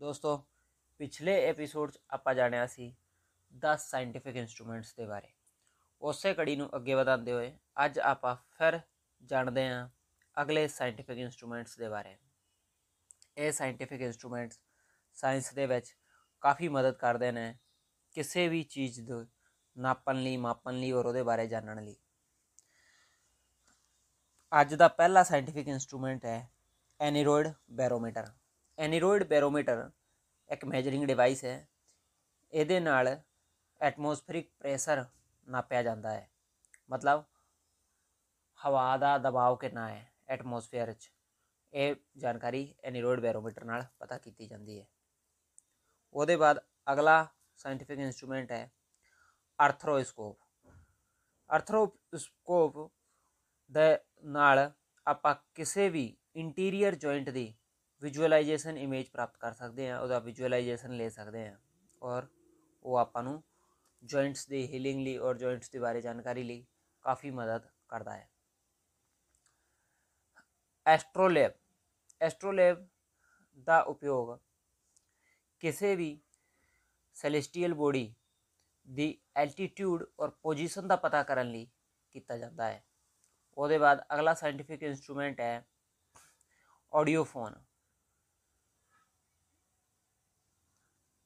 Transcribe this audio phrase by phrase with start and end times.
[0.00, 0.46] ਦੋਸਤੋ,
[0.98, 2.96] ਪਿਛਲੇ ਐਪੀਸੋਡ 'ਚ ਆਪਾਂ ਜਾਣਿਆ ਸੀ
[3.54, 5.28] 10 ਸਾਇੰਟੀਫਿਕ ਇਨਸਟਰੂਮੈਂਟਸ ਦੇ ਬਾਰੇ।
[6.02, 8.80] ਉਸੇ ਕੜੀ ਨੂੰ ਅੱਗੇ ਵਧਾਉਂਦੇ ਹੋਏ ਅੱਜ ਆਪਾਂ ਫਿਰ
[9.24, 9.88] ਜਾਣਦੇ ਹਾਂ
[10.42, 12.16] ਅਗਲੇ ਸਾਇੰਟੀਫਿਕ ਇਨਸਟਰੂਮੈਂਟਸ ਦੇ ਬਾਰੇ।
[13.36, 14.60] ਇਹ ਸਾਇੰਟੀਫਿਕ ਇਨਸਟਰੂਮੈਂਟਸ
[15.12, 15.96] ਸਾਇੰਸ ਦੇ ਵਿੱਚ
[16.40, 17.58] ਕਾਫੀ ਮਦਦ ਕਰਦੇ ਨੇ
[18.14, 19.26] ਕਿਸੇ ਵੀ ਚੀਜ਼ ਦੇ
[19.76, 21.96] ਨਾਪਣ ਲਈ, ਮਾਪਣ ਲਈ ਔਰ ਉਹਦੇ ਬਾਰੇ ਜਾਣਨ ਲਈ।
[24.60, 26.50] ਅੱਜ ਦਾ ਪਹਿਲਾ ਸਾਇੰਟੀਫਿਕ ਇਨਸਟਰੂਮੈਂਟ ਹੈ
[27.00, 28.26] ਐਨੀਰੋਇਡ ਬੈਰੋਮੀਟਰ
[28.78, 29.90] ਐਨੀਰੋਇਡ ਬੈਰੋਮੀਟਰ
[30.50, 31.68] ਇੱਕ ਮੈਜਰਿੰਗ ਡਿਵਾਈਸ ਹੈ।
[32.52, 33.20] ਇਹਦੇ ਨਾਲ
[33.80, 35.04] ਐਟਮੋਸਫੇਰਿਕ ਪ੍ਰੈਸ਼ਰ
[35.48, 36.30] ਨਾਪਿਆ ਜਾਂਦਾ ਹੈ।
[36.90, 37.24] ਮਤਲਬ
[38.66, 41.12] ਹਵਾ ਦਾ ਦਬਾਅ ਕਿੰਨਾ ਹੈ ਐਟਮੋਸਫੇਅਰ 'ਚ।
[41.72, 44.86] ਇਹ ਜਾਣਕਾਰੀ ਐਨੀਰੋਇਡ ਬੈਰੋਮੀਟਰ ਨਾਲ ਪਤਾ ਕੀਤੀ ਜਾਂਦੀ ਹੈ।
[46.14, 46.60] ਉਹਦੇ ਬਾਅਦ
[46.92, 48.72] ਅਗਲਾ ਸਾਇੰਟੀਫਿਕ ਇਨਸਟਰੂਮੈਂਟ ਹੈ
[49.66, 50.38] ਅਰਥਰੋਸਕੋਪ
[51.56, 52.92] ਅਰਥਰੋਸਕੋਪ
[53.70, 54.70] ਦੇ ਨਾਲ
[55.06, 57.54] ਆਪਾਂ ਕਿਸੇ ਵੀ ਇੰਟੀਰੀਅਰ ਜੁਆਇੰਟ ਦੀ
[58.02, 61.56] ਵਿਜ਼ੂਅਲਾਈਜੇਸ਼ਨ ਇਮੇਜ ਪ੍ਰਾਪਤ ਕਰ ਸਕਦੇ ਹਾਂ, ਉਹਦਾ ਵਿਜ਼ੂਅਲਾਈਜੇਸ਼ਨ ਲੈ ਸਕਦੇ ਹਾਂ
[62.02, 62.26] ਔਰ
[62.84, 63.42] ਉਹ ਆਪਾਂ ਨੂੰ
[64.02, 66.64] ਜੁਆਇੰਟਸ ਦੀ ਹੀਲਿੰਗ ਲਈ ਔਰ ਜੁਆਇੰਟਸ ਦੇ ਬਾਰੇ ਜਾਣਕਾਰੀ ਲਈ
[67.04, 68.28] ਕਾਫੀ ਮਦਦ ਕਰਦਾ ਹੈ।
[70.86, 71.52] ਐਸਟ੍ਰੋਲੈਬ
[72.20, 72.86] ਐਸਟ੍ਰੋਲੈਬ
[73.68, 74.36] ਦਾ ਉਪਯੋਗ
[75.62, 76.18] ਕਿਸੇ ਵੀ
[77.16, 78.12] ਸੈਲੈਸਟੀਅਲ ਬੋਡੀ
[78.88, 81.66] ਦੀ ਐਲਟੀਟਿਊਡ ਔਰ ਪੋਜੀਸ਼ਨ ਦਾ ਪਤਾ ਕਰਨ ਲਈ
[82.14, 82.82] ਕੀਤਾ ਜਾਂਦਾ ਹੈ।
[83.56, 85.66] ਉਹਦੇ ਬਾਅਦ ਅਗਲਾ ਸਾਇੰਟੀਫਿਕ ਇਨਸਟਰੂਮੈਂਟ ਹੈ
[86.92, 87.54] ਆਡੀਓਫੋਨ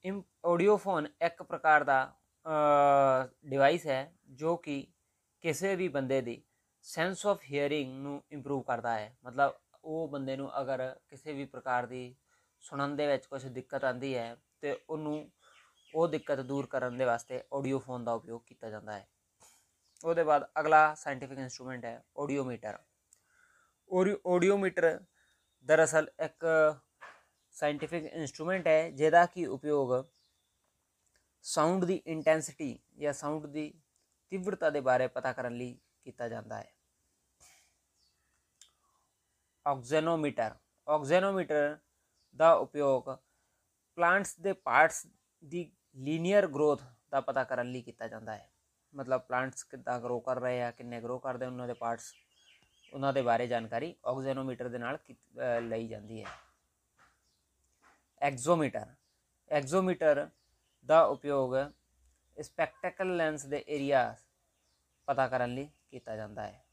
[0.05, 2.12] ਇਮ ਆਡੀਓਫੋਨ ਇੱਕ ਪ੍ਰਕਾਰ ਦਾ
[3.45, 4.87] ਡਿਵਾਈਸ ਹੈ, ਜੋ ਕਿ
[5.45, 6.42] ਕਿਸੇ ਵੀ ਬੰਦੇ ਦੀ
[6.84, 11.87] ਸੈਂਸ ਆਫ ਹੀਅਰਿੰਗ ਨੂੰ ਇੰਪਰੂਵ ਕਰਦਾ ਹੈ। ਮਤਲਬ ਉਹ ਬੰਦੇ ਨੂੰ ਅਗਰ ਕਿਸੇ ਵੀ ਪ੍ਰਕਾਰ
[11.87, 12.15] ਦੀ
[12.62, 15.31] ਸੁਣਨ ਦੇ ਵਿੱਚ ਕੁਝ ਦਿੱਕਤ ਆਂਦੀ ਹੈ, ਤੇ ਉਹਨੂੰ
[15.95, 19.07] ਉਹ ਦਿੱਕਤ ਦੂਰ ਕਰਨ ਦੇ ਵਾਸਤੇ ਆਡੀਓਫੋਨ ਦਾ ਉਪਯੋਗ ਕੀਤਾ ਜਾਂਦਾ ਹੈ।
[20.01, 22.79] ਉਹਦੇ ਬਾਅਦ ਅਗਲਾ ਸਾਇੰਟੀਫਿਕ ਇਨਸਟਰੂਮੈਂਟ ਹੈ ਆਡੀਓਮੀਟਰ
[24.27, 24.98] ਆਡੀਓਮੀਟਰ
[25.67, 26.45] ਦਰਅਸਲ ਇੱਕ
[27.61, 29.91] ਸਾਇੰਟੀਫਿਕ ਇਨਸਟਰੂਮੈਂਟ ਹੈ, ਜਿਹਦਾ ਕਿ ਉਪਯੋਗ
[31.44, 33.72] ਸਾਊਂਡ ਦੀ ਇੰਟੈਂਸਿਟੀ ਜਾਂ ਸਾਊਂਡ ਦੀ
[34.33, 36.73] ਤੀਬਰਤਾ ਦੇ ਬਾਰੇ ਪਤਾ ਕਰਨ ਲਈ ਕੀਤਾ ਜਾਂਦਾ ਹੈ।
[39.67, 40.55] ਆਕਸੀਨੋਮੀਟਰ
[40.86, 41.77] ਆਕਸੀਨੋਮੀਟਰ
[42.36, 43.14] ਦਾ ਉਪਯੋਗ
[43.98, 45.06] ਪਲਾਂਟਸ ਦੇ ਪਾਰਟਸ
[45.45, 48.51] ਦੀ ਲੀਨੀਅਰ ਗਰੋਥ ਦਾ ਪਤਾ ਕਰਨ ਲਈ ਕੀਤਾ ਜਾਂਦਾ ਹੈ।
[48.95, 52.12] ਮਤਲਬ ਪਲਾਂਟਸ ਕਿੱਦਾਂ ਗਰੋ ਕਰ ਰਹੇ ਆ, ਕਿੰਨੇ ਗਰੋ ਕਰਦੇ ਉਹਨਾਂ ਦੇ ਪਾਰਟਸ
[52.92, 54.98] ਉਹਨਾਂ ਦੇ ਬਾਰੇ ਜਾਣਕਾਰੀ ਆਕਸੀਨੋਮੀਟਰ ਦੇ ਨਾਲ
[55.68, 56.29] ਲਈ ਜਾਂਦੀ ਹੈ।
[58.20, 58.86] ਐਗਜ਼ੋਮੀਟਰ
[59.51, 60.29] ਐਗਜ਼ੋਮੀਟਰ
[60.86, 61.55] ਦਾ ਉਪਯੋਗ
[62.42, 64.17] ਸਪੈਕਟੈਕਲ ਲੈਂਸ ਦੇ ਏਰੀਆ
[65.07, 66.64] ਪਤਾ ਕਰਨ ਲਈ ਕੀਤਾ ਜਾਂਦਾ ਹੈ।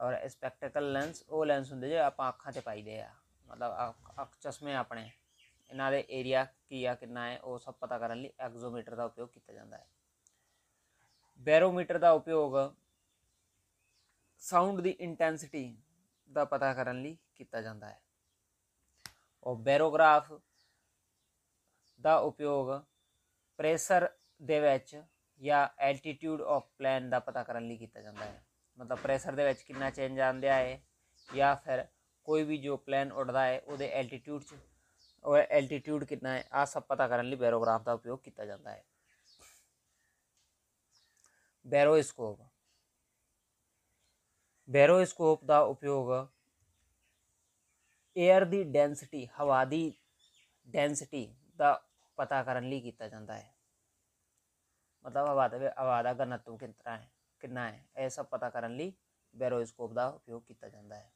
[0.00, 3.10] ਔਰ ਸਪੈਕਟੈਕਲ ਲੈਂਸ, ਉਹ ਲੈਂਸ ਹੁੰਦੇ ਜੇ ਆਪਾਂ ਅੱਖਾਂ ਤੇ ਪਾਈਦੇ ਆ।
[3.46, 5.10] ਮਤਲਬ ਅੱਖ ਚਸ਼ਮੇ ਆਪਣੇ।
[5.70, 9.28] ਇਹਨਾਂ ਦੇ ਏਰੀਆ ਕੀ ਆ, ਕਿੰਨਾ ਹੈ, ਉਹ ਸਭ ਪਤਾ ਕਰਨ ਲਈ ਐਗਜ਼ੋਮੀਟਰ ਦਾ ਉਪਯੋਗ
[9.28, 9.86] ਕੀਤਾ ਜਾਂਦਾ ਹੈ।
[11.40, 12.56] ਬੈਰੋਮੀਟਰ ਦਾ ਉਪਯੋਗ
[14.38, 15.76] ਸਾਊਂਡ ਦੀ ਇੰਟੈਂਸਿਟੀ
[16.30, 18.00] ਦਾ ਪਤਾ ਕਰਨ ਲਈ ਕੀਤਾ ਜਾਂਦਾ ਹੈ।
[19.42, 20.32] ਉਹ ਬੈਰੋਗ੍ਰਾਫ
[22.00, 22.70] ਦਾ ਉਪਯੋਗ
[23.58, 24.08] ਪ੍ਰੈਸ਼ਰ
[24.42, 25.02] ਦੇ ਵਿੱਚ
[25.40, 28.42] ਜਾਂ ਐਲਟੀਟਿਊਡ ਆਫ ਪਲੇਨ ਦਾ ਪਤਾ ਕਰਨ ਲਈ ਕੀਤਾ ਜਾਂਦਾ ਹੈ।
[28.78, 30.80] ਮਤਲਬ ਪ੍ਰੈਸ਼ਰ ਦੇ ਵਿੱਚ ਕਿੰਨਾ ਚੇਂਜ ਆਂਦਿਆ ਹੈ
[31.28, 31.86] ਜਾਂ ਫਿਰ
[32.24, 34.54] ਕੋਈ ਵੀ ਜੋ ਪਲੇਨ ਉੱਡਦਾ ਹੈ, ਉਹਦੇ ਐਲਟੀਟਿਊਡ 'ਚ
[35.24, 38.84] ਉਹ ਐਲਟੀਟਿਊਡ ਕਿੰਨਾ ਹੈ ਆ ਸਭ ਪਤਾ ਕਰਨ ਲਈ ਬੈਰੋਗ੍ਰਾਫ ਦਾ ਉਪਯੋਗ ਕੀਤਾ ਜਾਂਦਾ ਹੈ।
[41.66, 42.40] ਬੈਰੋਸਕੋਪ
[44.68, 46.10] ਬੈਰੋਸਕੋਪ ਦਾ ਉਪਯੋਗ
[48.16, 49.92] 에ਅਰ ਦੀ ਡੈਂਸਿਟੀ, ਹਵਾ ਦੀ
[50.68, 51.72] ਡੈਂਸਿਟੀ ਦਾ
[52.18, 53.54] ਪਤਾ ਕਰਨ ਲਈ ਕੀਤਾ ਜਾਂਦਾ ਹੈ।
[55.04, 58.92] ਮਤਲਬ ਹਵਾ ਦਾ ਹਵਾ ਦਾ ਘਨਤਵ ਕਿੰਨਾ ਹੈ ਕਿੰਨਾ ਹੈ, ਇਹ ਸਭ ਪਤਾ ਕਰਨ ਲਈ
[59.34, 61.12] ਬੈਰੋਸਕੋਪ ਦਾ ਉਪਯੋਗ ਕੀਤਾ ਜਾਂਦਾ ਹੈ।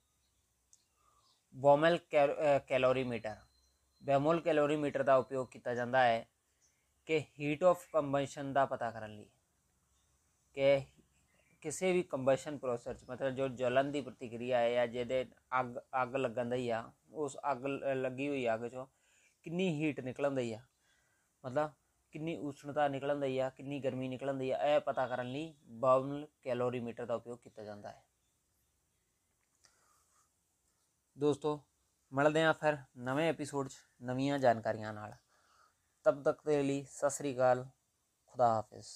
[1.54, 1.98] ਬੋਮਲ
[2.68, 3.36] ਕੈਲੋਰੀਮੀਟਰ
[4.02, 6.26] ਬੈਮੋਲ ਕੈਲੋਰੀਮੀਟਰ ਦਾ ਉਪਯੋਗ ਕੀਤਾ ਜਾਂਦਾ ਹੈ
[7.08, 9.28] ਕਿ ਹੀਟ ਆਫ ਕੰਬਸ਼ਨ ਦਾ ਪਤਾ ਕਰਨ ਲਈ,
[10.56, 10.80] ਕਿ
[11.62, 15.24] ਕਿਸੇ ਵੀ ਕੰਬਸ਼ਨ ਪ੍ਰੋਸੈਸ ਚ, ਮਤਲਬ ਜੋ ਜਲਨ ਦੀ ਪ੍ਰਤੀਕਿਰਿਆ ਹੈ ਜਾਂ ਜਿਹਦੇ
[15.60, 18.86] ਅੱਗ ਅੱਗ ਲੱਗਣ ਦੀ ਆ, ਉਸ ਅੱਗ ਲੱਗੀ ਹੋਈ ਅੱਗ ਚੋਂ,
[19.46, 20.60] ਕਿੰਨੀ ਹੀਟ ਨਿਕਲਣ ਦੀ ਆ,
[21.44, 21.70] ਮਤਲਬ
[22.14, 26.26] ਕਿੰਨੀ ਉਸ਼ਣਤਾ ਨਿਕਲਣ ਦੀ ਆ, ਕਿੰਨੀ ਗਰਮੀ ਨਿਕਲਣ ਦੀ ਆ, ਇਹ ਪਤਾ ਕਰਨ ਲਈ ਬਾਉਲ
[26.42, 28.02] ਕੈਲੋਰੀਮੀਟਰ ਦਾ ਉਪਯੋਗ ਕੀਤਾ ਜਾਂਦਾ ਹੈ।
[31.16, 31.60] ਦੋਸਤੋ,
[32.12, 35.14] ਮਿਲਦੇ ਹਾਂ ਫਿਰ ਨਵੇਂ ਐਪੀਸੋਡ 'ਚ ਨਵੀਆਂ ਜਾਣਕਾਰੀਆਂ ਨਾਲ।
[36.06, 37.66] ਤਬ ਤੱਕ ਦੇ ਲਈ ਸਤਿ ਸ੍ਰੀ ਅਕਾਲ,
[38.26, 38.88] ਖੁਦਾ ਹਾਫਿਜ਼।